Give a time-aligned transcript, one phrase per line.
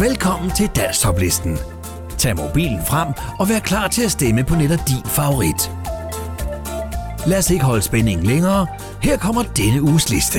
[0.00, 1.58] Velkommen til Danstoplisten.
[2.18, 3.08] Tag mobilen frem
[3.38, 5.72] og vær klar til at stemme på netop din favorit.
[7.26, 8.66] Lad os ikke holde spændingen længere.
[9.02, 10.38] Her kommer denne uges liste.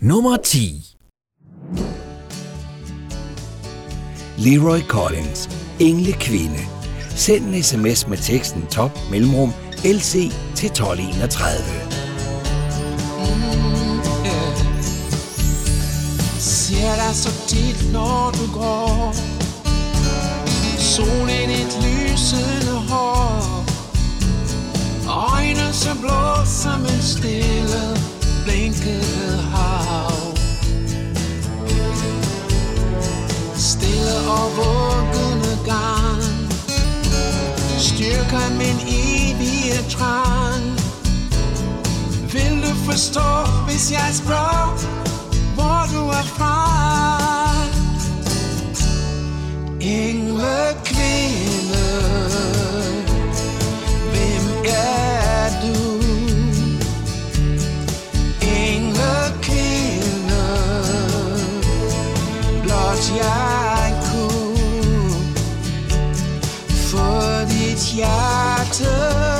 [0.00, 0.96] Nummer 10
[4.38, 6.60] Leroy Collins, Engle Kvinde.
[7.10, 9.52] Send en sms med teksten top mellemrum
[9.84, 11.97] LC til 1231.
[16.68, 19.14] Ser dig så tit, når du går.
[20.78, 23.64] Solen i dit lysende hår.
[25.08, 27.82] Øjne så blå som en stille
[28.44, 30.36] blinkende hav.
[33.56, 36.22] Stille og vuggende gang.
[37.78, 40.80] Styrker min evige trang.
[42.32, 44.98] Vil du forstå, hvis jeg spørger?
[45.58, 46.58] Hvor du er fra
[49.80, 51.88] Engle kvinde
[54.12, 55.78] Hvem er du?
[58.46, 60.44] Engle kvinde
[62.62, 65.10] Blot jeg kunne
[66.68, 69.37] Få dit hjerte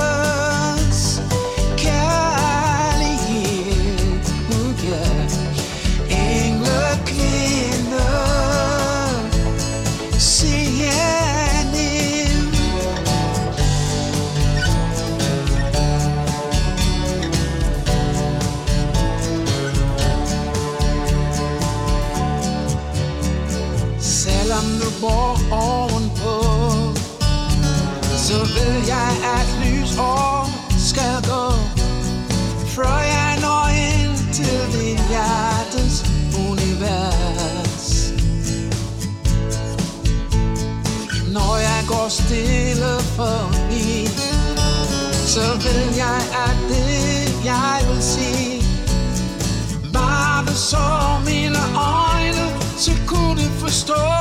[24.58, 26.36] som du bor ovenpå.
[28.16, 31.46] Så ved jeg at lys år skal gå.
[32.66, 35.94] Før jeg når ind til dit hjertes
[36.50, 37.88] univers.
[41.32, 44.06] Når jeg går stille forbi
[45.26, 48.62] Så ved jeg at det jeg vil sige
[49.92, 50.86] Bare så
[51.26, 52.44] mine øjne
[52.76, 54.17] Så kunne de forstå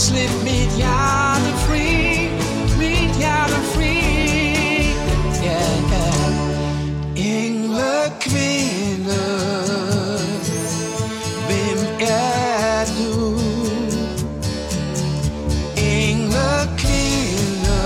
[0.00, 2.30] slip mit hjerte fri
[2.78, 3.96] Mit hjerte fri
[5.44, 6.20] Ja, yeah.
[7.16, 9.22] Engle kvinde
[11.48, 13.38] Hvem er du?
[15.76, 17.80] Engle kvinde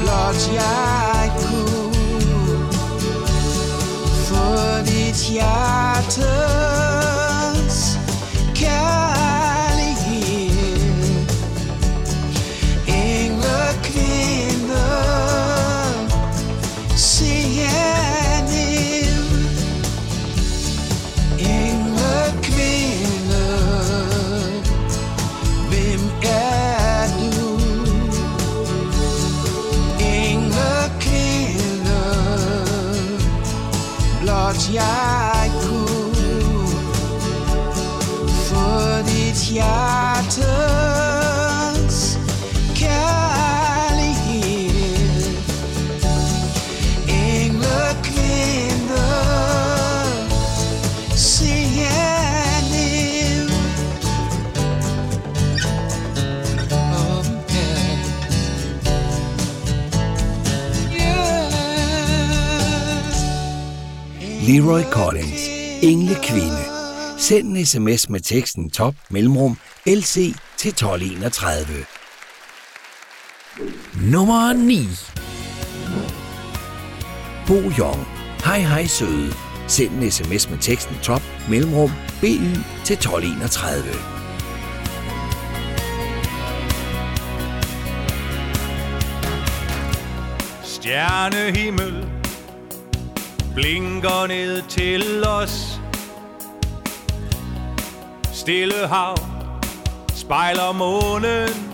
[0.00, 2.68] Blot jeg kunne
[4.26, 4.44] Få
[4.84, 5.61] dit hjerte.
[64.72, 65.48] Leroy Collins,
[65.82, 66.64] Engle Kvinde.
[67.18, 71.66] Send en sms med teksten top mellemrum LC til 1231.
[74.12, 74.88] Nummer 9
[77.46, 78.06] Bo Jong.
[78.44, 79.32] Hej hej søde.
[79.68, 81.90] Send en sms med teksten top mellemrum
[82.20, 82.54] BY
[82.84, 83.84] til 1231.
[90.64, 92.11] Stjernehimmel
[93.54, 95.80] blinker ned til os.
[98.32, 99.16] Stille hav
[100.14, 101.72] spejler månen.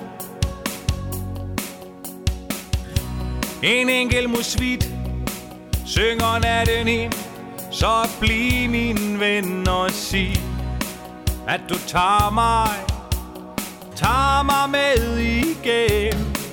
[3.62, 4.90] En enkel musvit
[5.86, 7.12] synger natten ind.
[7.70, 10.42] Så bliv min ven og sig
[11.48, 12.68] At du tager mig
[13.96, 16.47] Tager mig med igen.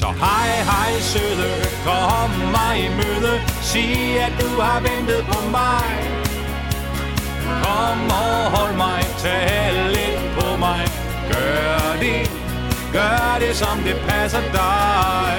[0.00, 1.52] Så hej hej søde
[1.84, 3.40] Kom mig i møde.
[3.62, 5.88] Sig at du har ventet på mig.
[7.62, 10.86] Kom og hold mig Tal lidt på mig.
[11.32, 12.30] Gør det
[12.92, 15.36] Gør det som det passer dig.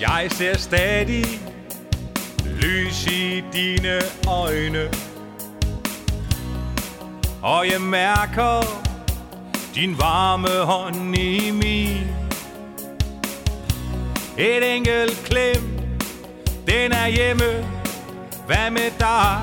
[0.00, 1.24] Jeg ser stadig
[2.44, 5.11] lys i dine øjne.
[7.42, 8.62] Og jeg mærker
[9.74, 12.06] din varme hånd i min.
[14.38, 15.78] Et enkelt klem,
[16.66, 17.68] den er hjemme.
[18.46, 19.38] Hvad med dig?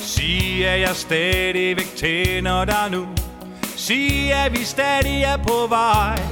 [0.00, 3.06] Sig, at jeg stadigvæk tænder dig nu.
[3.76, 6.22] Sig, at vi stadig er på vej.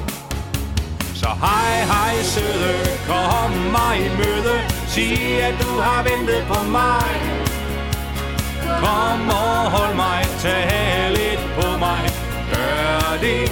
[1.14, 4.60] Så hej, hej søde, kom mig i møde.
[4.88, 7.41] Sig, at du har ventet på mig.
[8.82, 12.02] Kom og hold mig, tag lidt på mig.
[12.52, 13.43] Gør det,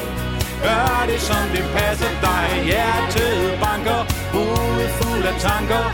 [0.64, 2.46] gør det som det passer dig.
[2.64, 4.00] Hjertet banker,
[4.32, 5.84] hovedet fuld af tanker.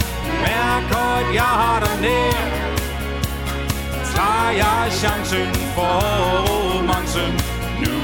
[0.44, 2.40] Mærk godt, jeg har dig nær.
[4.14, 5.94] Tager jeg chancen for
[6.46, 7.32] romancen?
[7.82, 7.96] Nu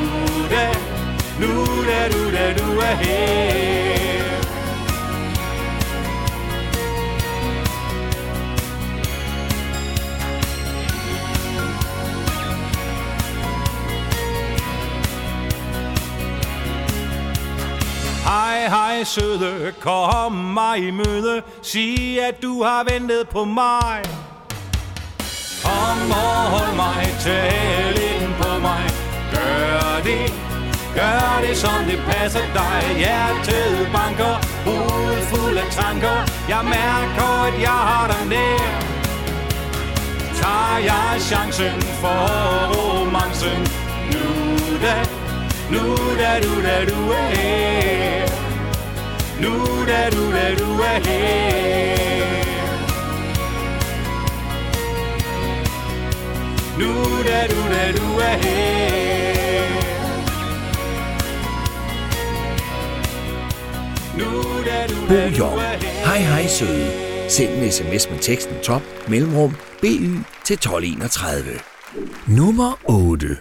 [0.52, 0.66] da
[1.40, 1.52] nu
[1.88, 4.01] da du da du er her.
[18.32, 21.42] Hej, hej søde, kom mig i møde.
[21.62, 24.02] Sig, at du har ventet på mig.
[25.64, 28.84] Kom og hold mig, tal ind på mig.
[29.34, 30.32] Gør det,
[30.94, 32.96] Gør det som det passer dig.
[32.96, 34.34] Hjertet banker
[34.64, 36.18] Hovedet fuld af tanker.
[36.48, 38.68] Jeg mærker at jeg har dig nær.
[40.40, 42.22] Tager jeg chancen for
[42.72, 43.60] romancen?
[44.12, 44.26] Nu
[44.82, 45.21] da
[45.72, 48.26] nu da du da du er her
[49.40, 49.52] Nu
[49.86, 52.44] da du da du er her
[56.78, 56.92] Nu
[57.28, 58.72] da du da du er her
[65.12, 65.60] Bo Jong.
[66.04, 66.90] Hej hej søde.
[67.28, 71.44] Send en sms med teksten top mellemrum BY til 1231.
[72.26, 73.36] Nummer 8.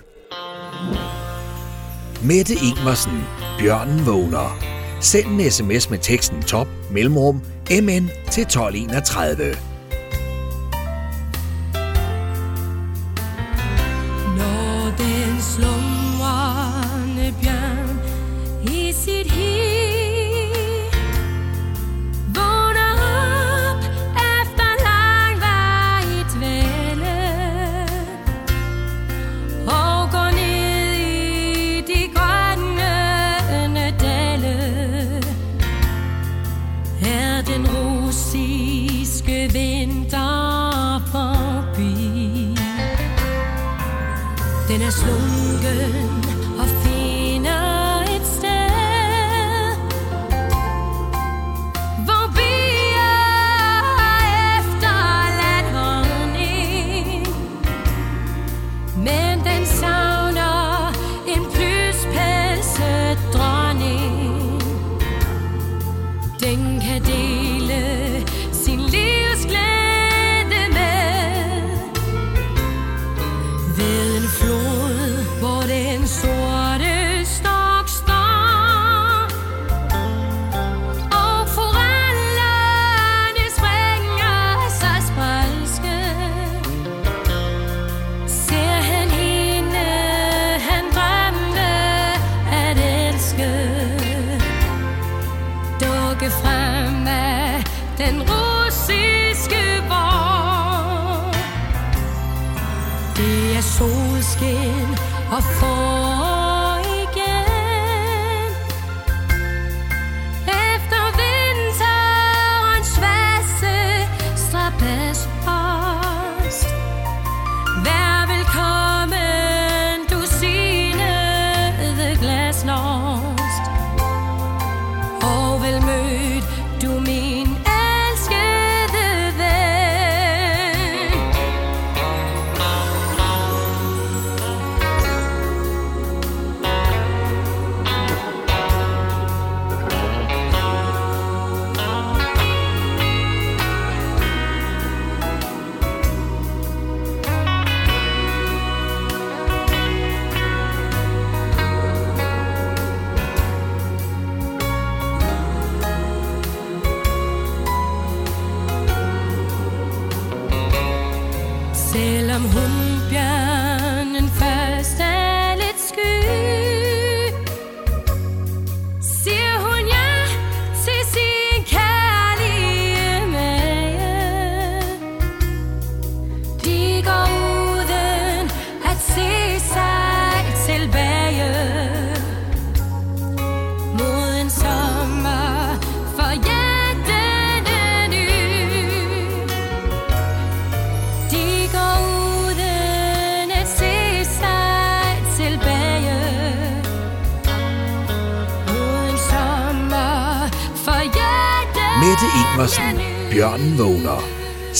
[2.23, 3.23] Mette Ingvarsen.
[3.57, 4.57] Bjørnen vågner.
[4.99, 7.41] Send en sms med teksten top mellemrum
[7.71, 9.70] MN til 1231.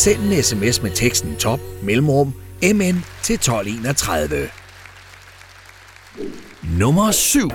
[0.04, 4.50] Send en sms med teksten top mellemrum MN til 1231.
[6.80, 7.50] Nummer 7.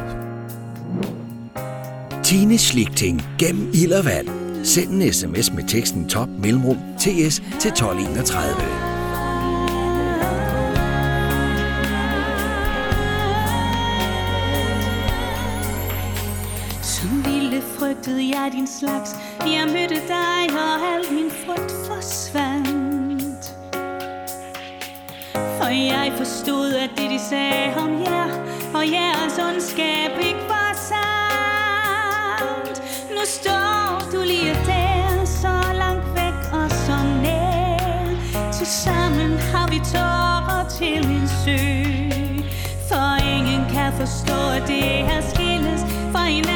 [2.24, 4.28] Tine Schlichting gennem ild og vand.
[4.64, 8.85] Send en sms med teksten top mellemrum TS til 1231.
[18.46, 19.16] frygtede din slags.
[19.40, 23.54] Jeg mødte dig, og al min frygt forsvandt.
[25.32, 28.28] For jeg forstod, at det de sagde om jer
[28.74, 32.82] Og jeres ondskab ikke var sandt.
[33.10, 38.52] Nu står du lige der, så langt væk og så nær.
[38.52, 41.58] Tilsammen har vi tårer til en sø.
[42.88, 45.80] For ingen kan forstå, at det er skilles
[46.12, 46.55] For hinanden.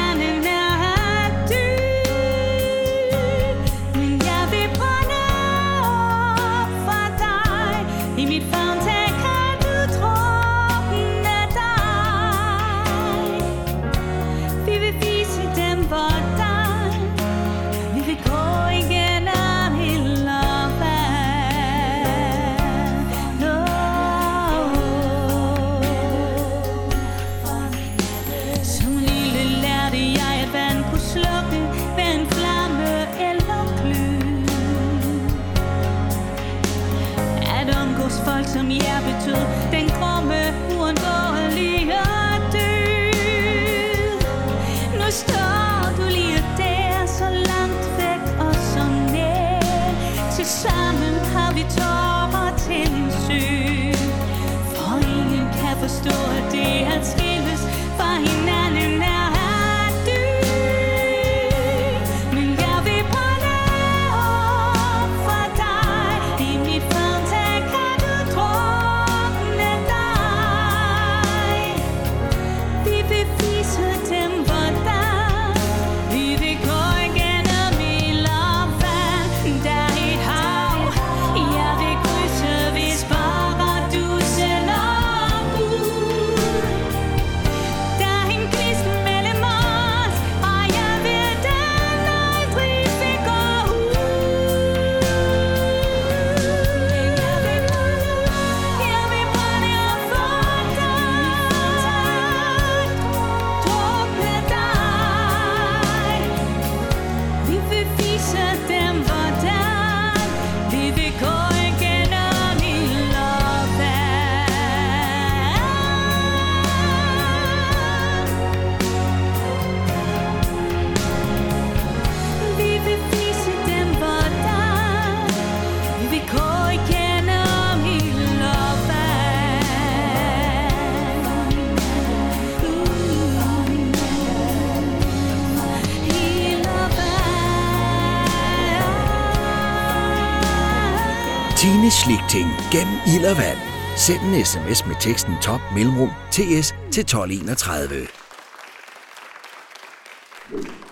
[142.05, 143.57] Slikting gennem ild og vand.
[143.95, 148.07] Send en sms med teksten top mellemrum TS til 1231.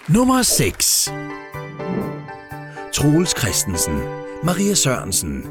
[0.07, 1.13] Nummer 6.
[2.93, 3.99] Troels Christensen,
[4.43, 5.45] Maria Sørensen.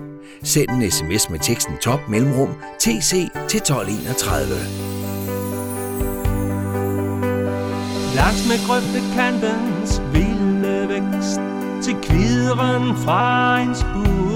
[0.44, 3.10] Send en sms med teksten top mellemrum TC
[3.48, 4.48] til 1231.
[8.14, 11.40] Langs med grøftekantens vilde vækst
[11.82, 14.27] Til kvideren fra en spur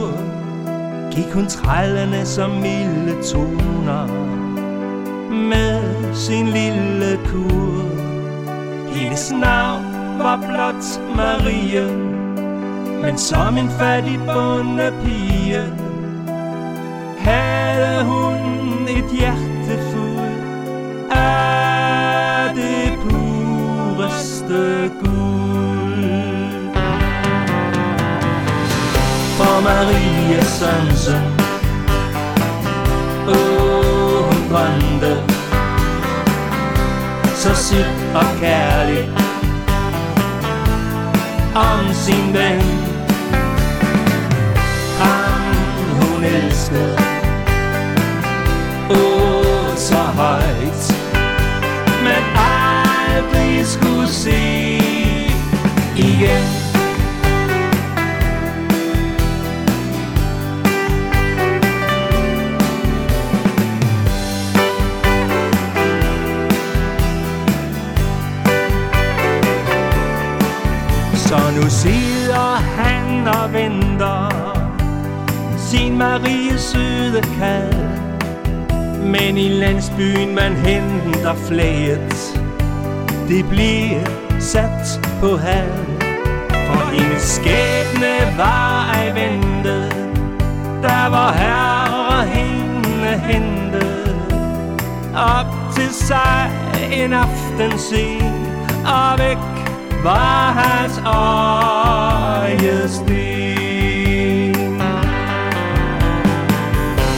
[1.16, 4.06] Gik hun trællende som milde toner
[5.30, 7.84] Med sin lille kur
[8.94, 9.84] Hendes navn
[10.18, 11.86] var blot Marie
[13.02, 15.62] Men som en fattig bondepige
[17.18, 25.11] Havde hun et hjerte fuld Af det pureste Gud.
[29.64, 31.22] Maria Sørensen
[33.28, 35.32] Åh, oh, hun brændte
[37.42, 39.10] Så sit og kærligt.
[41.54, 42.62] Om sin ven.
[44.98, 45.54] Ham
[46.00, 46.98] hun elskede.
[48.90, 50.94] Åh, så højt.
[52.04, 54.40] Men aldrig skulle se
[55.96, 56.61] igen.
[71.32, 74.28] Så nu sidder han og venter
[75.58, 77.74] Sin Marie søde kald.
[79.04, 82.40] Men i landsbyen man henter flæget
[83.28, 84.04] Det bliver
[84.40, 85.72] sat på hal.
[86.50, 89.92] For hendes skæbne var ej ventet
[90.82, 94.16] Der var herre hende hentet
[95.14, 96.50] Op til sig
[96.92, 98.34] en aften sen
[98.86, 99.51] Og væk
[100.02, 100.98] var hans
[102.48, 103.12] øjesten.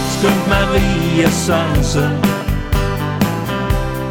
[0.09, 2.13] Skønt Maria Sørensen,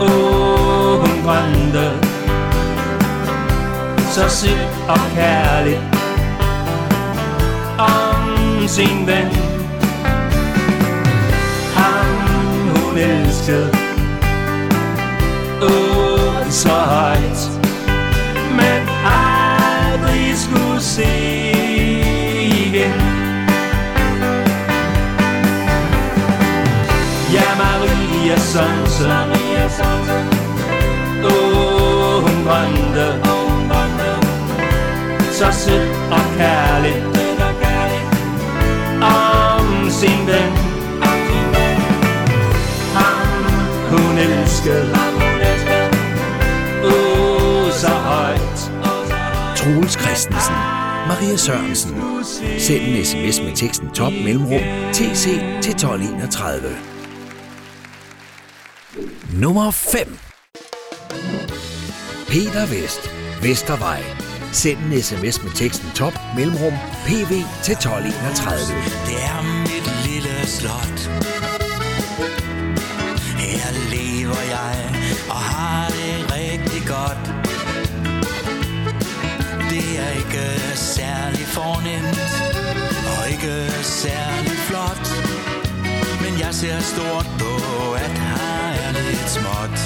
[0.02, 1.92] åh, hun grønte,
[4.12, 5.82] så sødt og kærligt
[7.78, 9.32] om sin ven.
[11.76, 12.06] Ham
[12.76, 13.70] hun elskede,
[15.62, 17.53] åh, så højt,
[20.14, 21.04] aldrig skulle se
[22.68, 23.02] igen.
[27.34, 30.28] Ja, Maria Sørensen, Maria Sørensen,
[31.26, 33.34] åh, hun brændte,
[35.32, 37.06] så sødt og kærligt,
[39.02, 40.52] om sin ven.
[42.96, 43.44] Ham
[43.90, 45.13] hun elskede,
[49.64, 50.56] Troels Christensen,
[51.08, 51.96] Maria Sørensen.
[52.60, 54.62] Send en sms med teksten top mellemrum
[54.94, 55.24] TC
[55.62, 56.78] til 1231.
[59.34, 60.18] Nummer 5.
[62.28, 64.04] Peter Vest, Vestervej.
[64.52, 66.74] Send en sms med teksten top mellemrum
[67.06, 67.32] PV
[67.64, 68.60] til 1231.
[69.08, 70.98] Det er mit lille slot
[73.38, 74.93] Her lever jeg
[86.64, 87.54] ser stort på,
[87.94, 89.78] at her er lidt småt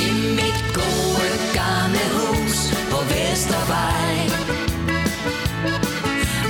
[0.00, 2.58] I mit gode gamle hus
[2.90, 4.14] på Vestervej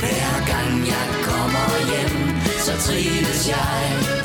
[0.00, 4.15] hver gang jeg kommer hjem, så trives jeg.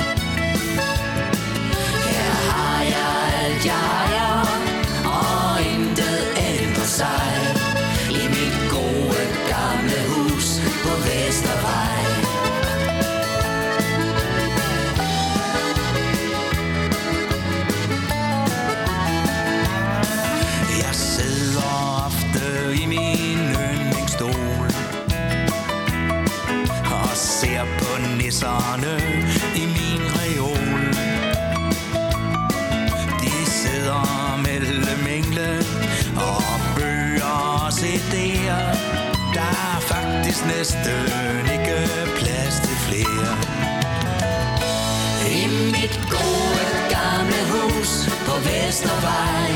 [48.72, 49.52] Vestervej.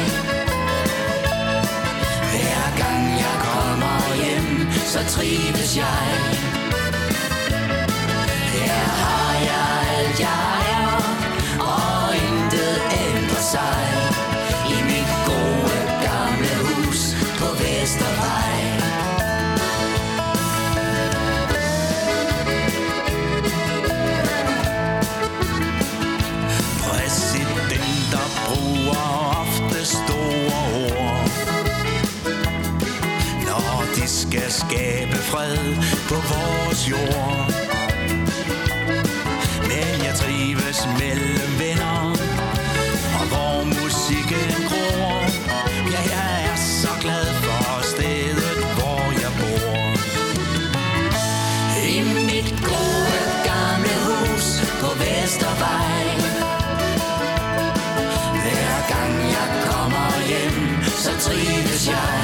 [2.31, 6.34] Hver gang jeg kommer hjem, så trives jeg.
[36.15, 37.37] På vores jord.
[39.69, 41.99] Men jeg trives mellem venner
[43.19, 45.19] Og hvor musikken gror.
[45.93, 49.75] Ja, jeg er så glad for stedet, hvor jeg bor.
[51.95, 51.97] I
[52.29, 54.47] mit gode gamle hus
[54.81, 56.05] på Vestervej.
[58.43, 62.14] Hver gang jeg kommer hjem, så trives jeg.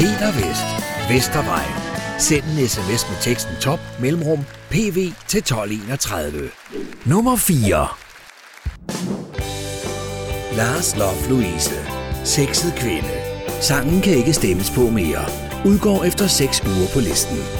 [0.00, 0.68] Peter Vest.
[1.10, 1.64] Vestervej.
[2.18, 4.38] Send en sms med teksten top mellemrum
[4.70, 6.50] pv til 1231.
[7.04, 7.88] Nummer 4.
[10.56, 11.74] Lars Love Louise.
[12.24, 13.14] Sexet kvinde.
[13.60, 15.24] Sangen kan ikke stemmes på mere.
[15.66, 17.59] Udgår efter 6 uger på listen.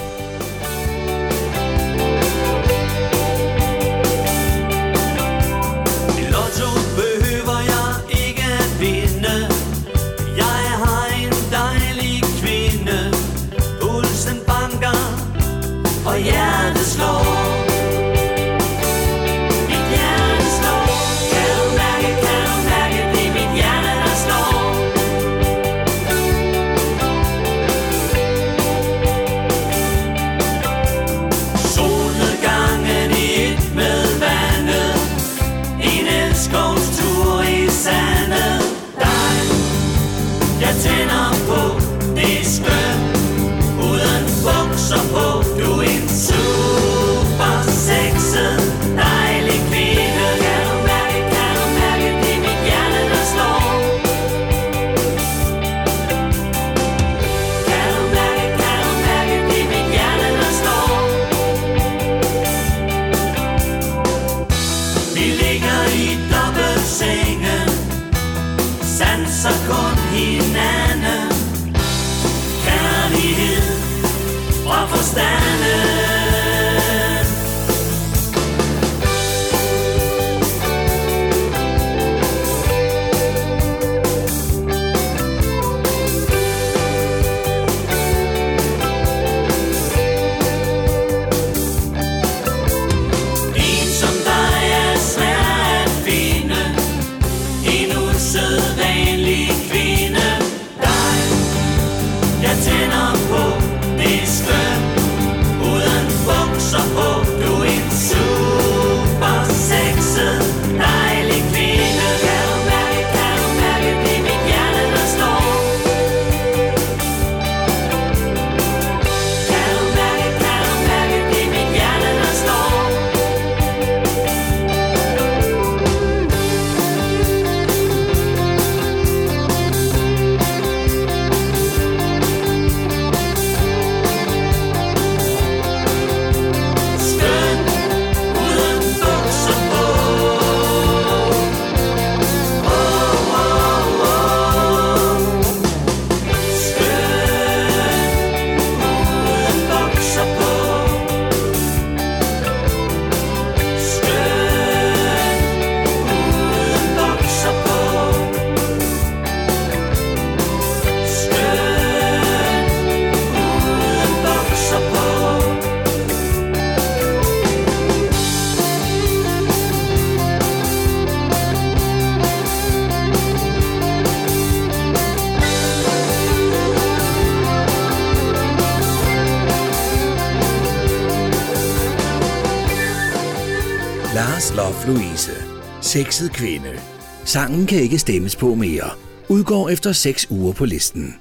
[185.93, 186.81] Sexet kvinde.
[187.25, 188.91] Sangen kan ikke stemmes på mere.
[189.29, 191.15] Udgår efter 6 uger på listen.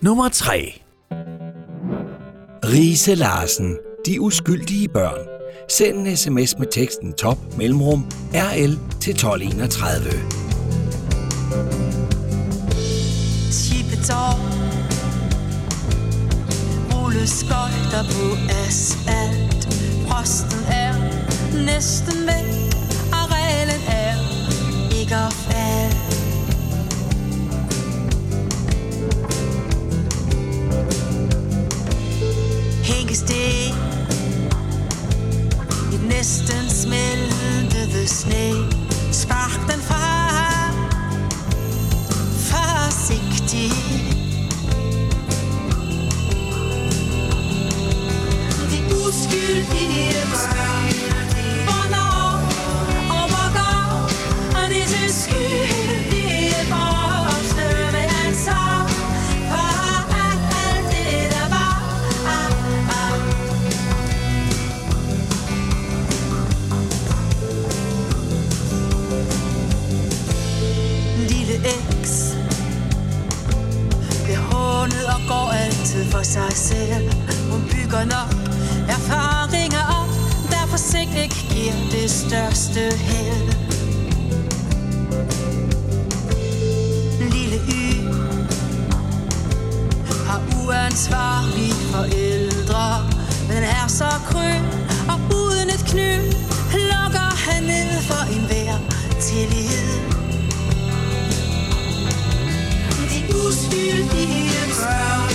[0.00, 0.82] Nummer 3.
[2.64, 3.76] Rise Larsen.
[4.06, 5.28] De uskyldige børn.
[5.68, 10.10] Send en sms med teksten top mellemrum RL til 1231.
[13.52, 14.34] Tippetår
[16.94, 19.74] Rulle skøjter på asfalt
[20.08, 20.94] Frosten er
[21.66, 22.43] næsten væk
[33.26, 33.74] steg
[35.94, 38.52] Et næsten smeltede sne
[39.12, 39.94] Spark den fra.
[39.94, 40.74] Ham
[42.50, 43.74] Forsigtigt
[48.70, 51.03] Det uskyldige barn
[77.94, 78.30] går nok
[78.88, 80.10] erfaringer op,
[80.50, 83.48] der på sigt ikke giver det største held.
[87.32, 87.84] Lille Y
[90.26, 92.86] har uansvarlige forældre,
[93.48, 94.64] men er så grøn
[95.08, 96.16] og uden et kny
[96.90, 98.78] lukker han ned for enhver
[99.20, 100.00] tillid.
[103.10, 104.50] De uskyldige
[104.80, 105.33] børn,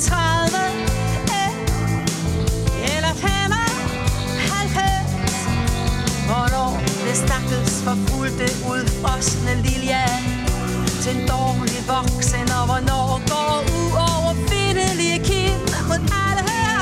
[0.00, 0.30] Eh,
[7.84, 10.04] forfulgte udfrosne lilja
[11.02, 16.80] til en dårlig voksen og hvornår går uovervindelige kind mod alle her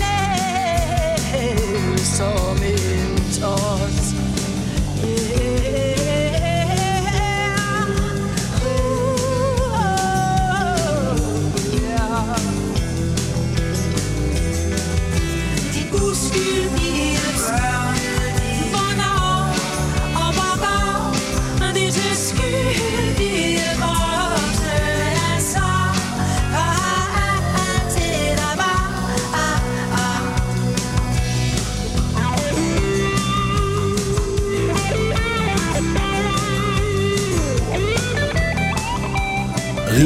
[0.00, 2.59] Næh, som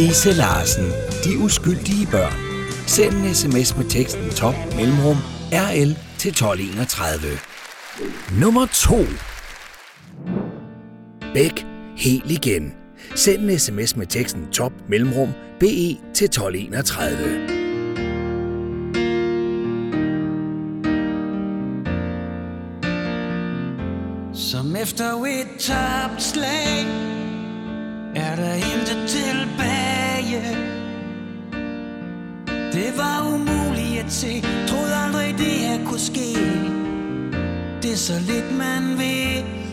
[0.05, 0.85] Louise Larsen,
[1.25, 2.33] De uskyldige børn.
[2.87, 5.17] Send en sms med teksten top mellemrum
[5.53, 7.21] RL til 1231.
[8.41, 8.97] Nummer 2.
[11.35, 12.75] Bæk helt igen.
[13.15, 15.29] Send en sms med teksten top mellemrum
[15.61, 17.49] BE til 1231.
[24.35, 26.87] Som efter et tabt slag
[28.17, 29.04] Er der intet
[32.73, 34.43] det var umuligt at se.
[34.67, 36.35] Troede aldrig det her kunne ske.
[37.83, 39.64] Det er så lidt man ved.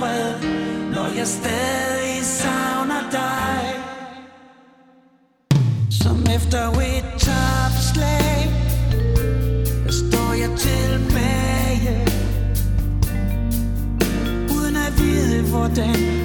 [0.00, 0.34] Finde fred,
[0.94, 3.74] når jeg stadig savner dig?
[5.90, 8.50] Som efter et topslag
[9.84, 12.06] der står jeg tilbage.
[14.56, 16.19] Uden at vide hvordan,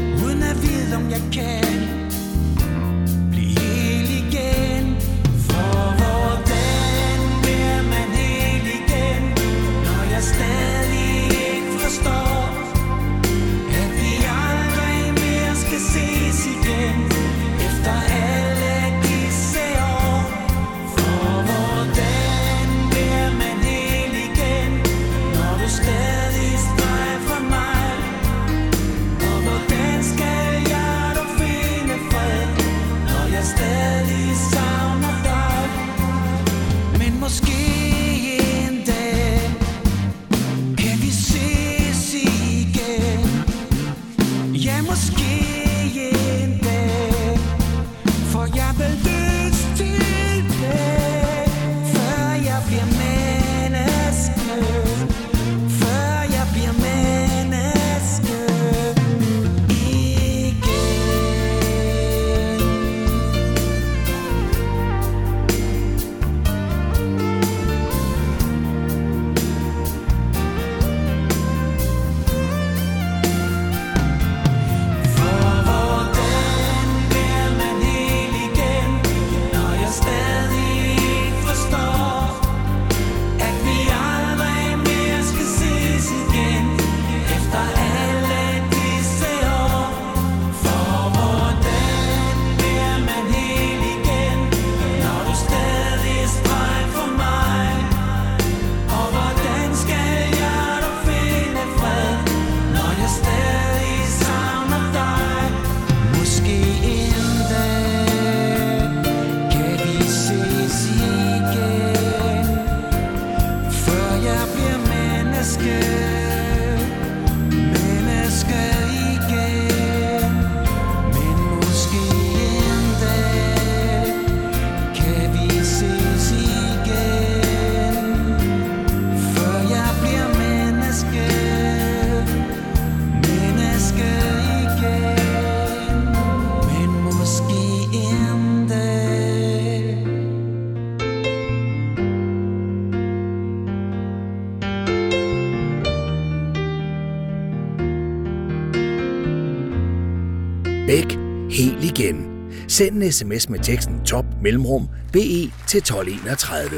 [152.77, 156.69] Send en sms med teksten top mellemrum BE til 1231.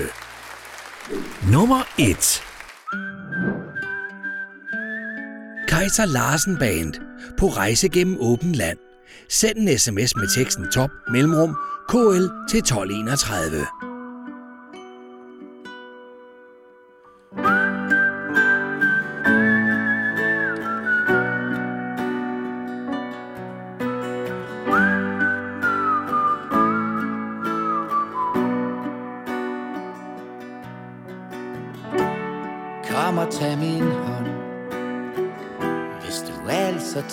[1.51, 2.43] Nummer 1
[5.67, 6.93] Kaiser Larsen Band
[7.39, 8.77] på rejse gennem åben land.
[9.29, 11.55] Send en sms med teksten top mellemrum
[11.89, 13.87] KL til 1231.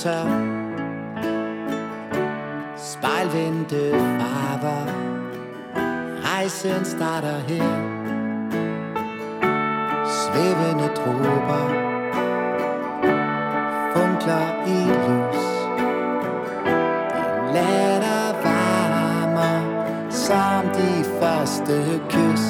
[0.05, 0.29] tør.
[2.77, 4.87] Spejlvendte farver.
[6.25, 7.75] Rejsen starter her.
[10.21, 11.67] Svævende dråber.
[13.95, 15.45] Funkler i lys.
[17.14, 19.59] Din latter varmer
[20.11, 22.47] Som de første kys.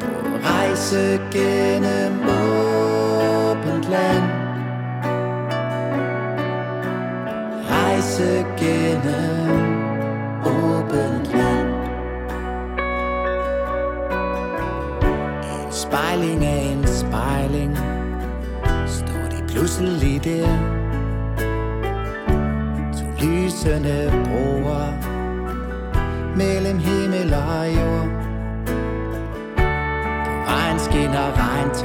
[0.00, 2.03] På rejse gennem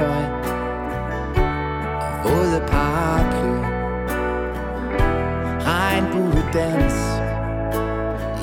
[0.00, 0.24] tøj.
[2.24, 3.52] Og våde paraply.
[5.66, 6.98] Regnbuedans.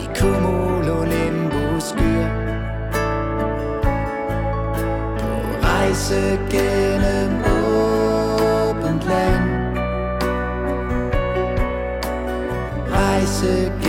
[0.03, 2.30] I cumulonimbus skyer.
[5.20, 5.32] På
[5.68, 9.49] rejse gennem åbent land.
[12.91, 13.86] Rejse gennem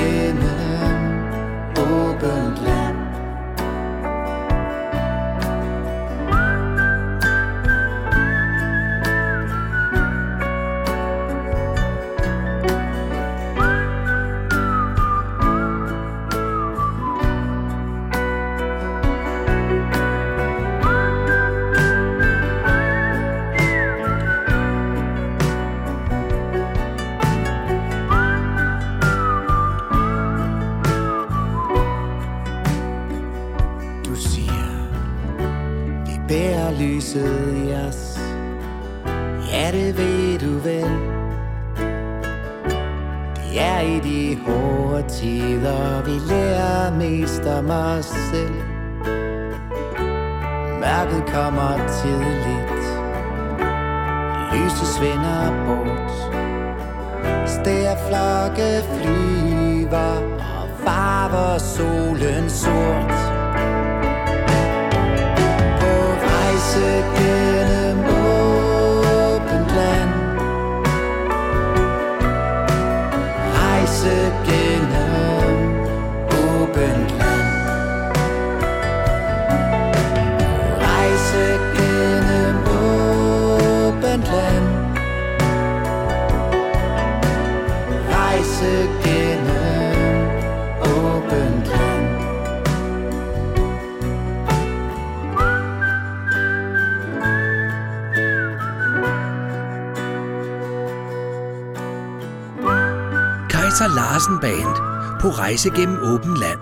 [104.28, 104.76] Larsen Band
[105.20, 106.58] på rejse gennem åben land.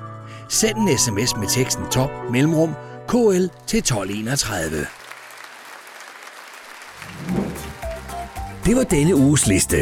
[0.49, 2.75] Send en sms med teksten top mellemrum
[3.09, 4.87] KL til 1231.
[8.64, 9.77] Det var denne uges liste.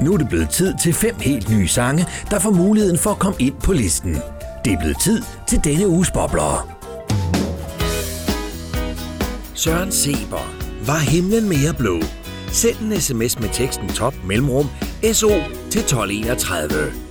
[0.00, 3.18] Nu er det blevet tid til fem helt nye sange, der får muligheden for at
[3.18, 4.16] komme ind på listen.
[4.64, 6.68] Det er blevet tid til denne uges bobler.
[9.54, 10.54] Søren Seber.
[10.86, 12.00] Var himlen mere blå?
[12.52, 14.66] Send en sms med teksten top mellemrum
[15.12, 15.30] SO
[15.70, 17.07] til 1231.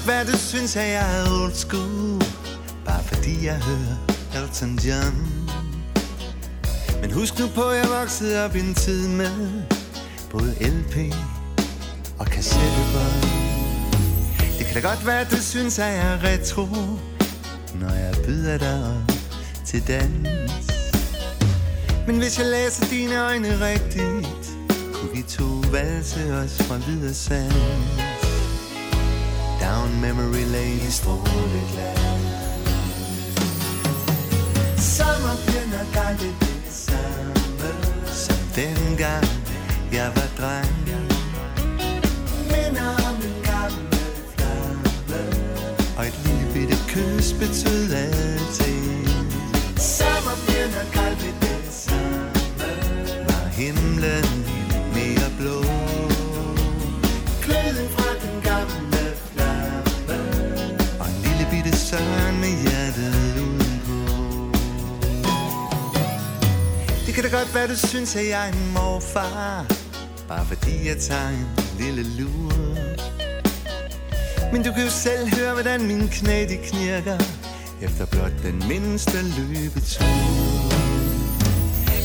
[0.00, 2.22] Det være, du synes, at jeg er old school.
[2.84, 3.96] Bare fordi jeg hører
[4.42, 5.16] Elton John.
[7.00, 9.62] Men husk nu på, at jeg voksede op i en tid med
[10.30, 11.14] Både LP
[12.18, 13.22] og kassettebånd.
[14.58, 16.66] Det kan da godt være, at du synes, at jeg er retro
[17.74, 19.12] Når jeg byder dig op
[19.66, 20.28] til dans.
[22.06, 24.50] Men hvis jeg læser dine øjne rigtigt
[24.94, 28.09] Kunne vi to valse os fra videre sand.
[29.70, 30.90] Down memory lane i
[31.72, 31.96] glad.
[34.76, 37.70] Sommerpind og dejligt det samme
[38.06, 39.26] Som dengang
[39.92, 40.76] jeg var dreng
[42.50, 43.88] Minder om en gammel
[44.34, 45.22] flamme
[45.98, 49.08] Og et lille bitte kys betød alting
[49.76, 52.30] Sommerpind og dejligt det samme
[53.26, 54.28] Var himlen
[54.94, 55.69] mere blå
[67.22, 69.66] kan da godt være, du synes, at jeg er en morfar
[70.28, 71.46] Bare fordi jeg tager en
[71.78, 72.52] lille lur.
[74.52, 77.18] Men du kan jo selv høre, hvordan mine knæ de knirker
[77.82, 80.04] Efter blot den mindste løbetur.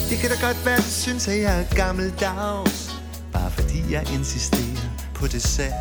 [0.09, 2.91] Det kan da godt være, du synes, at jeg er gammeldags
[3.34, 5.74] Bare fordi jeg insisterer på det sat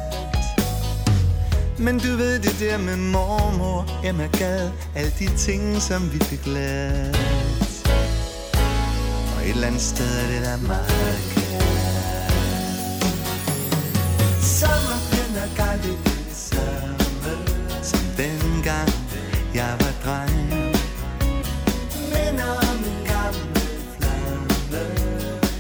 [1.79, 6.47] Men du ved det der med mormor, Emma Gad Alle de ting, som vi fik
[6.47, 7.64] lært
[9.45, 11.45] et eller andet sted er det der meget kært
[15.85, 17.33] det det samme
[17.83, 18.89] Som dengang
[19.55, 20.51] jeg var dreng.
[22.13, 24.85] Minder om en gammel flamme.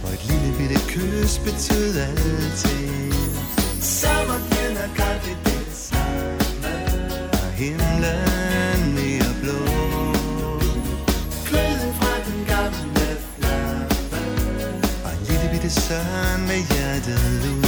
[0.04, 3.14] Og et lille bitte kys betød alting.
[3.80, 4.34] Sommer
[4.84, 6.74] og galt det det samme
[7.32, 8.53] Og himlen
[15.76, 17.63] en lille bitte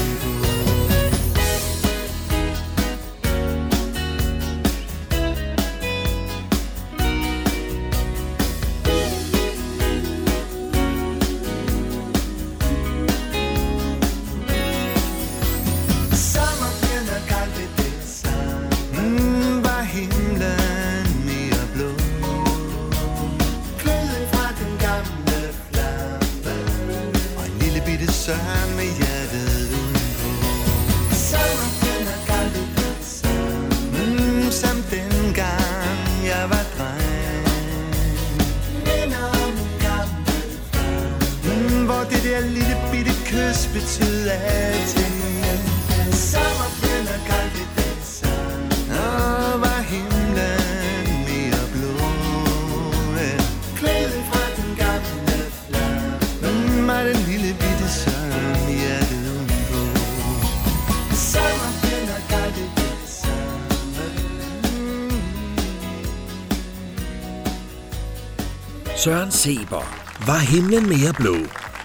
[69.07, 69.85] Søren Seber.
[70.27, 71.37] Var himlen mere blå?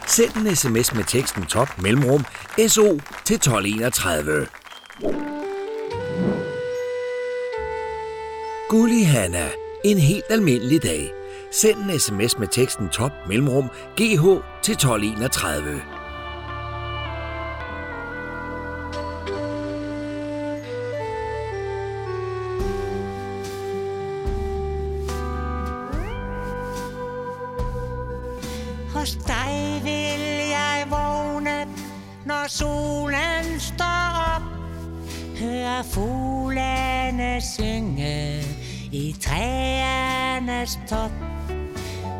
[0.08, 2.26] Send en sms med teksten top mellemrum
[2.68, 4.48] SO til 1231.
[8.70, 9.50] Gulli Hanna.
[9.86, 11.14] En helt almindelig dag.
[11.52, 14.26] Send en sms med teksten top mellemrum GH
[14.64, 16.01] til 1231.
[40.72, 41.12] træernes top.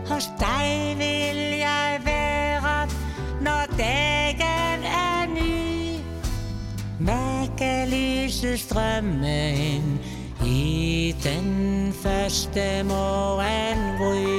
[0.08, 2.88] Hos dig vil jeg være,
[3.42, 6.00] når dagen er ny.
[7.00, 10.00] Mærke strømme ind
[10.46, 14.32] i den første morgengry.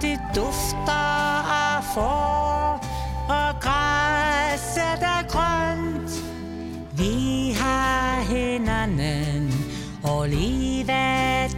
[0.00, 2.84] Det dufter af for
[3.28, 6.24] og græsset er grønt.
[6.92, 9.52] Vi har hinanden,
[10.04, 10.87] og livet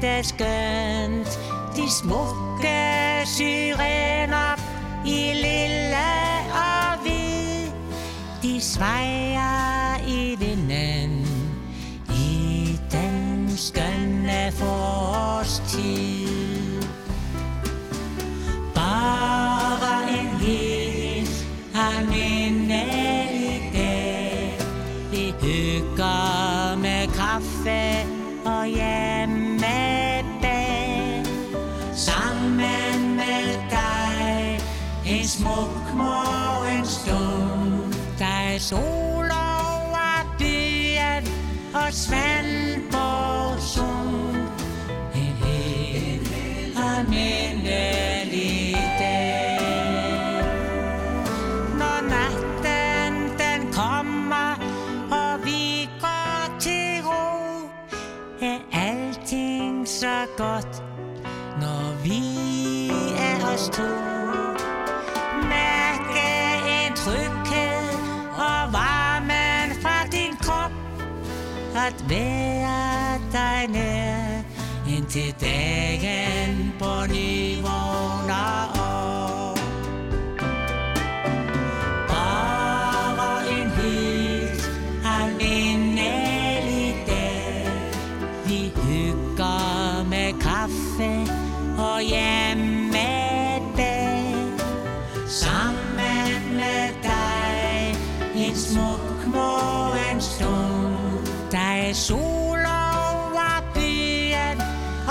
[0.04, 1.38] er skønt.
[1.76, 4.56] De smukke syrener
[5.06, 6.08] i lille
[6.52, 7.70] og hvid,
[8.42, 11.26] de svejer i vinden
[12.10, 16.29] i den skønne forårstid.
[38.70, 41.24] Sol over byen
[41.74, 42.39] og Svendborg
[71.90, 72.59] at være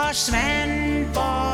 [0.10, 1.49] og Svendborg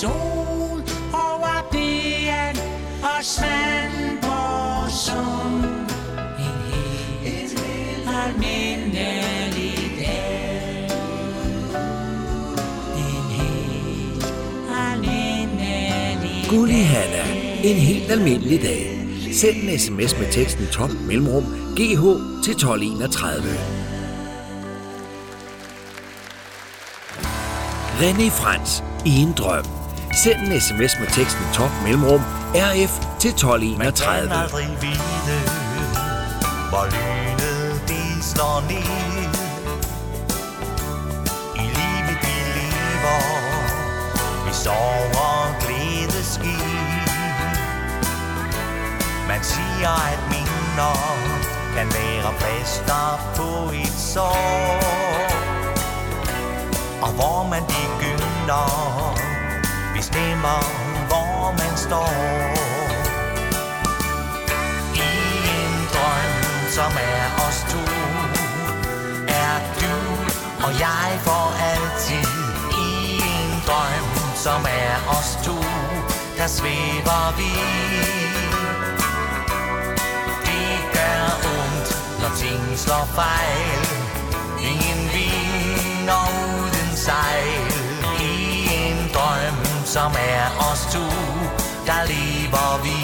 [0.00, 0.82] sol
[1.12, 2.56] over byen
[3.02, 5.64] og Svendborg Sund.
[6.38, 10.90] En helt almindelig dag.
[12.96, 14.26] En helt
[14.70, 17.24] almindelig Gulli Hanna.
[17.64, 18.98] En helt almindelig dag.
[19.32, 21.44] Send en sms med teksten top mellemrum
[21.76, 22.02] GH
[22.44, 23.42] til 1231.
[28.00, 29.83] René Frans i en drøm.
[30.22, 32.20] Send en sms med teksten top mellemrum
[32.54, 33.30] RF til
[33.78, 34.42] Man kan 1231.
[34.42, 35.40] aldrig vide,
[36.70, 38.90] hvor lynet det slår ned.
[41.62, 43.20] I livet de lever,
[44.46, 46.58] vi sover glædeski.
[49.28, 50.96] Man siger, at minder
[51.76, 53.06] kan være plaster
[53.36, 54.80] på et sår.
[57.02, 58.64] Og hvor man begynder,
[59.96, 60.60] bestemmer,
[61.08, 62.14] hvor man står.
[64.94, 65.10] I
[65.58, 66.32] en drøm,
[66.76, 67.84] som er os to,
[69.28, 69.94] er du
[70.66, 72.30] og jeg for altid.
[72.86, 72.90] I
[73.36, 75.58] en drøm, som er os to,
[76.38, 77.52] der svæver vi.
[80.46, 81.24] Det gør
[81.56, 81.88] ondt,
[82.20, 83.80] når ting slår fejl.
[84.70, 87.72] Ingen vinder uden sejl.
[88.20, 89.63] I en drøm,
[89.94, 91.04] som er os to,
[91.86, 92.98] der lever vi.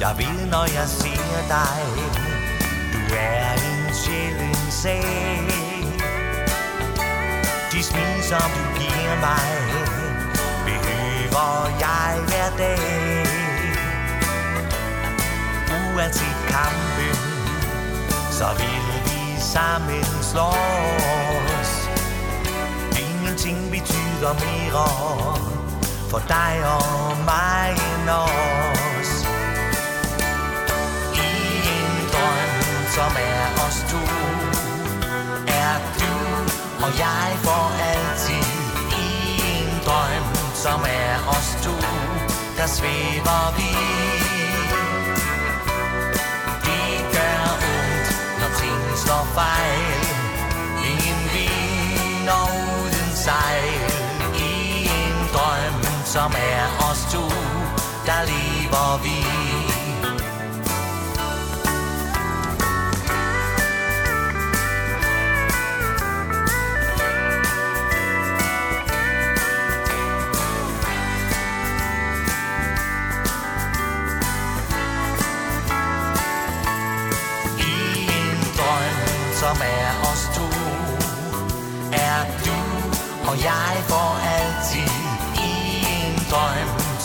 [0.00, 1.80] Jeg ved, når jeg ser dig,
[2.92, 5.04] du er en sjælden sag.
[7.72, 9.50] De smil, som du giver mig,
[10.64, 13.26] behøver jeg hver dag.
[15.94, 17.16] Uanset kampen,
[18.30, 20.50] så vil vi sammen slå.
[23.40, 24.86] Ingenting betyder mere
[26.10, 29.12] for dig og mig end os.
[31.14, 31.30] I
[31.76, 32.52] en drøm,
[32.96, 34.02] som er os to,
[35.46, 36.14] er du
[36.84, 38.48] og jeg for altid.
[39.04, 39.08] I
[39.56, 41.76] en drøm, som er os to,
[42.56, 43.70] der svæver vi.
[46.66, 48.08] Det gør ondt,
[48.40, 50.02] når ting slår fejl.
[50.90, 52.69] Ingen vinder
[56.12, 57.22] som er os to,
[58.06, 59.29] der lever vi.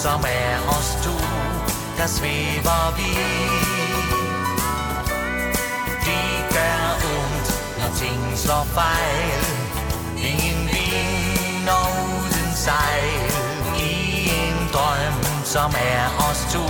[0.06, 1.18] Som er os to,
[1.98, 3.12] der svæver vi.
[6.06, 6.82] Det gør
[7.16, 7.48] ondt,
[7.80, 9.44] når ting slår fejl.
[10.32, 13.32] Ingen vind og uden sejl.
[13.80, 13.94] I
[14.42, 16.66] en drøm, som er os to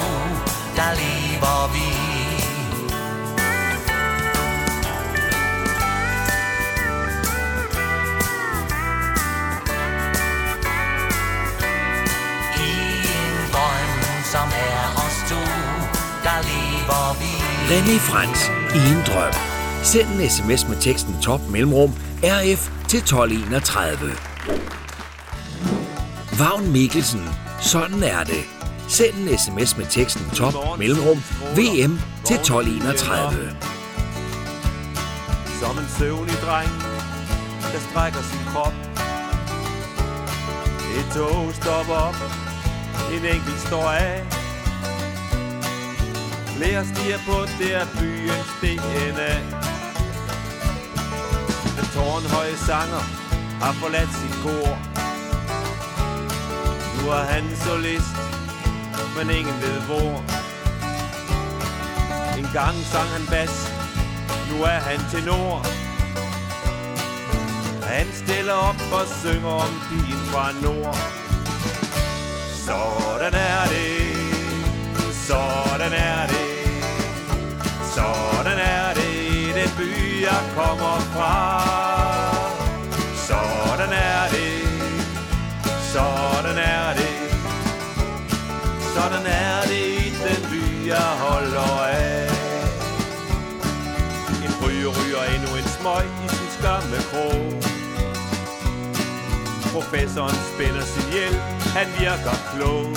[0.77, 2.04] Der lever vi.
[17.69, 18.39] René Frans
[18.75, 19.33] i en drøm.
[19.83, 21.91] Send en sms med teksten top mellemrum
[22.23, 24.11] RF til 1231.
[26.39, 27.29] Vagn Mikkelsen.
[27.61, 28.43] Sådan er det.
[28.87, 31.17] Send en sms med teksten top mellemrum
[31.57, 33.57] VM til 1231.
[35.61, 36.69] Som en søvnig dreng,
[37.73, 38.73] der strækker sin krop.
[40.97, 42.15] Et tog stopper op,
[43.13, 44.44] en enkelt står af.
[46.57, 49.33] Flere stiger på, det er byens DNA.
[51.77, 53.03] Den tårnhøje sanger
[53.61, 54.69] har forladt sit kor.
[56.97, 58.15] Nu er han solist,
[59.17, 60.23] men ingen ved hvor.
[62.39, 63.55] En gang sang han bas,
[64.51, 65.65] nu er han tenor.
[67.83, 70.97] Han stiller op og synger om pigen fra nord.
[72.65, 74.15] Sådan er det,
[75.27, 76.24] sådan er det,
[80.31, 81.35] jeg kommer fra.
[83.27, 84.53] Sådan er det,
[85.93, 87.15] sådan er det,
[88.95, 92.29] sådan er det i den by, jeg holder af.
[94.45, 97.43] En ryger ryger endnu en smøg i sin skamme krog.
[99.73, 101.41] Professoren spænder sin hjælp,
[101.75, 102.87] han virker klog.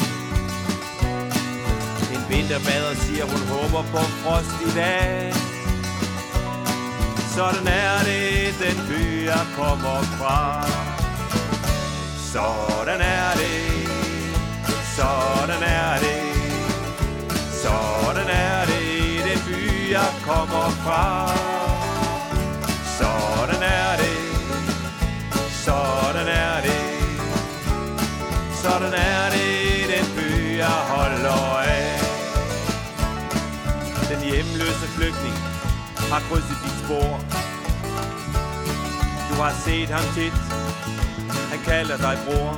[2.14, 5.47] En vinterbader siger, hun håber på frost i dag.
[7.38, 10.66] Sådan er det, den by, jeg kommer fra.
[12.32, 13.88] Sådan er det,
[14.96, 16.22] sådan er det,
[17.62, 21.57] sådan er det, den by, jeg kommer fra.
[36.12, 37.20] Har krydset dit spor.
[39.28, 40.36] Du har set ham tit,
[41.50, 42.52] han kalder dig bror.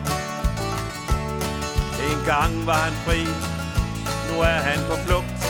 [2.10, 3.20] En gang var han fri,
[4.28, 5.40] nu er han på flugt.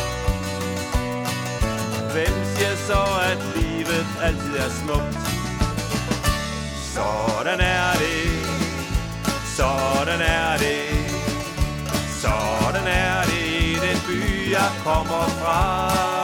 [2.12, 5.18] Hvem siger så, at livet altid er smukt?
[6.94, 8.22] Sådan er det,
[9.56, 10.82] sådan er det,
[12.22, 16.19] sådan er det i den by, jeg kommer fra.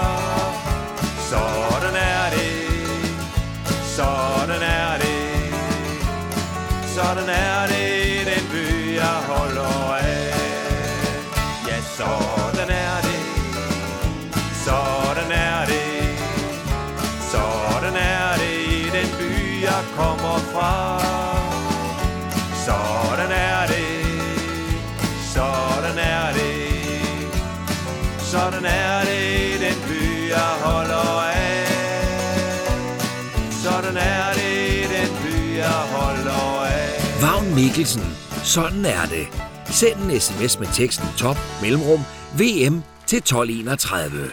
[7.27, 10.35] Sådan er det i den by, jeg holder af.
[11.69, 13.21] Ja, sådan er det,
[14.65, 16.19] sådan er det,
[17.31, 21.16] sådan er det i den by, jeg kommer fra.
[37.57, 38.03] Mikkelsen.
[38.45, 39.29] Sådan er det.
[39.71, 42.01] Send en sms med teksten top mellemrum
[42.39, 44.31] VM til 1231.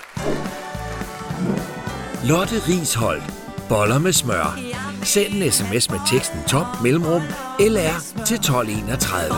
[2.24, 3.34] Lotte Risholdt.
[3.70, 4.60] Boller med smør.
[5.04, 7.22] Send en sms med teksten top mellemrum
[7.60, 9.36] LR til 1231.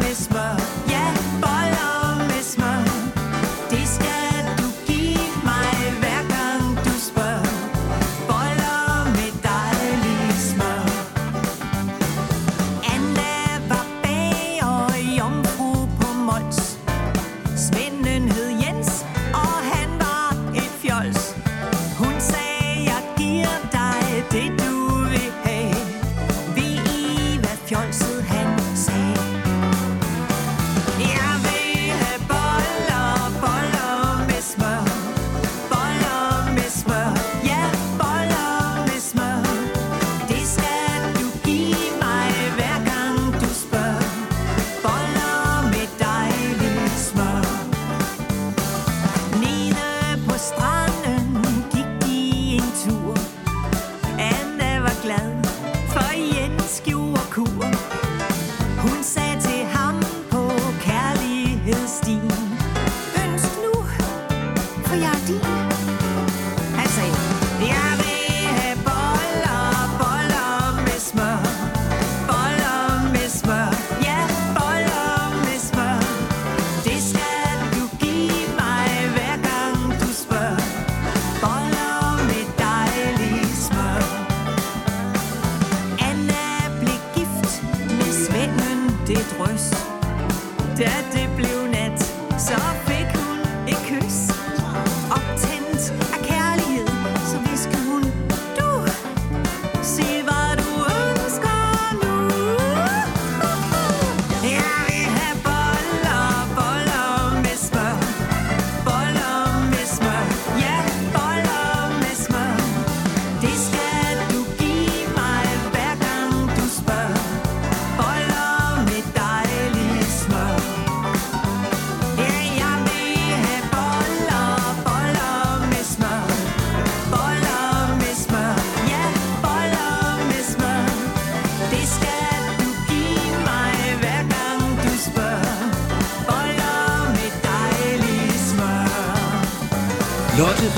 [0.00, 0.67] med smør.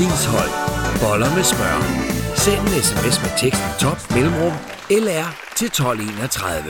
[0.01, 0.51] Lotte Rishold.
[1.01, 1.79] Boller med smør.
[2.37, 4.53] Send en sms med teksten top mellemrum
[4.91, 6.63] LR til 1231.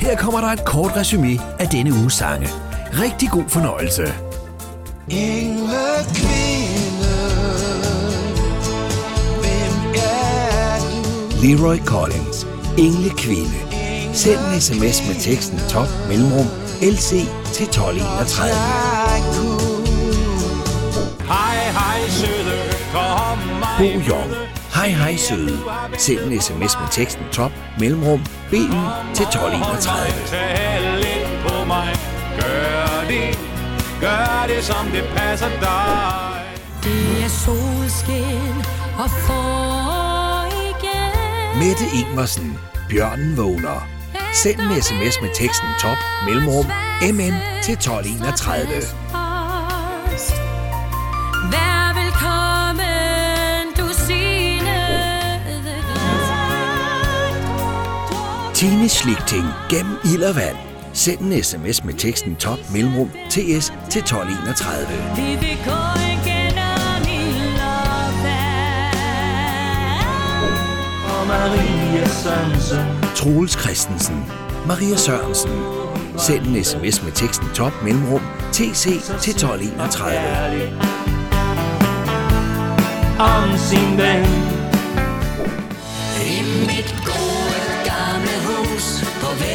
[0.00, 2.48] Her kommer der et kort resume af denne uges sange.
[2.92, 4.14] Rigtig god fornøjelse.
[5.08, 7.14] Engle kvinde,
[9.40, 11.46] hvem er du?
[11.46, 12.46] Leroy Collins.
[12.78, 13.58] Engle Kvinde.
[14.12, 16.46] Send en sms med teksten top mellemrum
[16.82, 17.10] LC
[17.52, 19.49] til 1231.
[23.80, 24.30] Bo Jong.
[24.74, 25.58] Hej hej søde.
[25.98, 28.20] Send en sms med teksten top mellemrum
[28.50, 28.56] BY
[29.14, 30.26] til 1231.
[30.26, 31.96] Tag lidt på mig.
[32.40, 33.38] Gør det,
[34.00, 36.42] gør det, som det passer dig.
[36.84, 38.56] Det er solskin
[38.98, 41.68] og får igen.
[41.68, 42.58] Mette Ingvarsen.
[42.88, 43.88] Bjørnen vågner.
[44.34, 46.66] Send en sms med teksten top mellemrum
[47.02, 49.19] MN til 1231.
[58.60, 60.56] Tine Slikting gennem ild og vand.
[60.92, 64.86] Send en sms med teksten top mellemrum TS til 1231.
[65.16, 65.80] Vi vil gå
[66.12, 70.04] igennem ild og vand.
[71.10, 72.78] Og Maria Sørensen
[73.16, 74.24] Troels Christensen.
[74.66, 75.50] Maria Sørensen.
[76.18, 78.84] Send en sms med teksten top mellemrum TC
[79.20, 80.12] til 1231.
[80.16, 80.72] ærlig
[83.20, 84.59] Om sin ven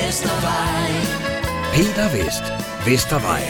[0.06, 0.92] Vestervej
[1.74, 2.44] Peter Vest.
[2.86, 3.44] Vestervej.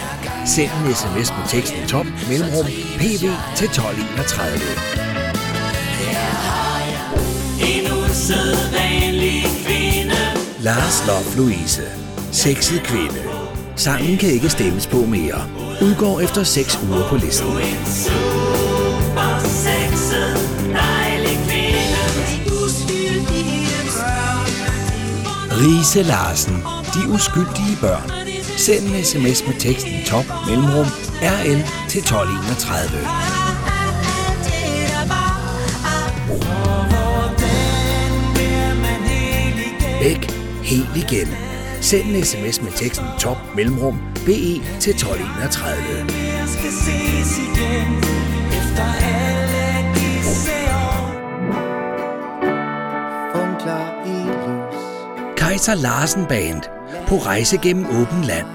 [0.46, 2.66] Send en sms med teksten top mellemrum
[2.98, 3.24] PV
[3.56, 4.60] til 1231.
[7.62, 10.16] En usædvanlig kvinde
[10.60, 11.84] Lars Love Louise.
[12.32, 13.22] Sexet kvinde.
[13.76, 15.42] Sangen kan ikke stemmes på mere.
[15.82, 17.48] Udgår efter 6 uger på listen.
[25.58, 26.64] Rise Larsen.
[26.94, 28.12] De uskyldige børn.
[28.58, 30.86] Send en sms med teksten top mellemrum
[31.22, 33.36] RL til 1231.
[40.02, 40.32] Bæk
[40.64, 41.28] helt igen.
[41.82, 45.76] Send en sms med teksten top mellemrum BE til 1231.
[46.40, 47.98] Jeg skal ses igen
[48.60, 49.35] Efter alle
[55.56, 56.62] Kaiser Larsen Band.
[57.08, 58.48] På rejse gennem åben land.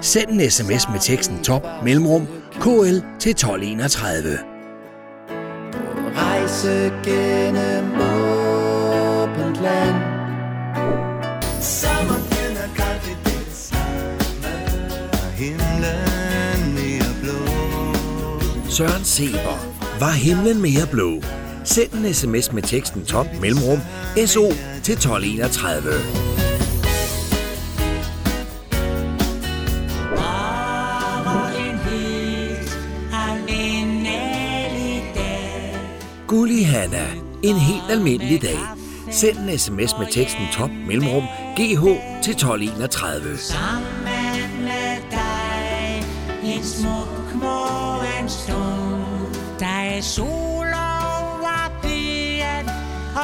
[0.00, 2.26] Send en sms med teksten top mellemrum
[2.60, 4.38] KL til 1231.
[6.16, 9.96] Rejse gennem åbent land
[11.60, 13.72] Sommerfen er koldt,
[15.12, 19.58] er himlen mere blå Søren Seber.
[20.00, 21.22] Var himlen mere blå?
[21.68, 23.78] Send en sms med teksten top mellemrum
[24.26, 24.52] SO
[24.82, 25.92] til 1231.
[31.58, 32.78] En helt
[33.12, 35.80] almindelig dag
[36.28, 37.06] Gulli Hanna.
[37.42, 38.58] En helt almindelig dag.
[39.10, 41.24] Send en sms med teksten top mellemrum
[41.56, 41.84] GH
[42.22, 43.38] til 1231.
[43.38, 46.04] Sammen med dig
[46.44, 50.57] En smuk morgenstund Der er sol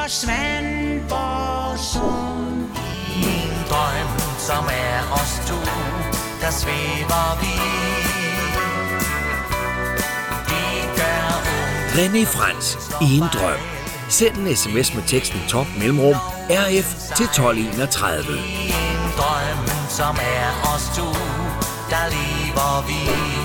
[0.02, 2.76] og Svendborg Sund
[3.16, 5.58] I en drøm, som er os to,
[6.40, 7.54] der svæver vi.
[11.94, 12.78] René Frans.
[13.02, 13.60] I en drøm.
[14.08, 16.16] Send en sms med teksten top mellemrum
[16.50, 18.38] RF til 1231.
[18.38, 21.08] i en drøm, som er os to,
[21.90, 23.43] der lever vi.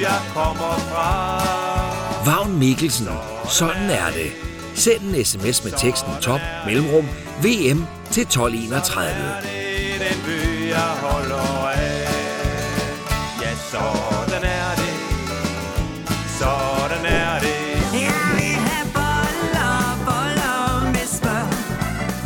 [0.00, 1.10] Jeg kommer fra.
[2.30, 3.08] Vagn Mikkelsen.
[3.48, 4.30] Sådan er det.
[4.74, 7.04] Send en sms med teksten top mellemrum
[7.42, 9.14] VM til 1231.
[9.42, 12.08] Det er den by, jeg holder af.
[13.42, 14.94] Ja, sådan er det.
[16.38, 17.60] Sådan er det.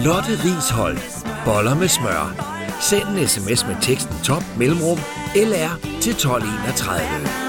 [0.05, 0.99] Lotte Rishold.
[1.45, 2.35] Boller med smør.
[2.81, 4.99] Send en sms med teksten top mellemrum
[5.37, 7.44] LR til 1231.